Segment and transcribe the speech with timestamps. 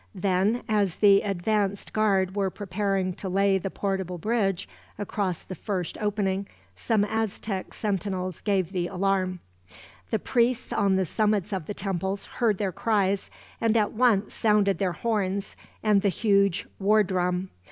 [0.15, 5.95] Then, as the advanced guard were preparing to lay the portable bridge across the first
[6.01, 9.41] opening, some Aztec sentinels gave the alarm.
[10.09, 13.29] The priests on the summits of the temples heard their cries,
[13.61, 17.51] and at once sounded their horns and the huge war drum.